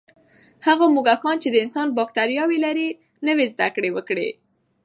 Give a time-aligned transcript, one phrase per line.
[0.67, 2.87] هغه موږکان چې د انسان بکتریاوې لري،
[3.27, 4.29] نوې زده کړې وکړې.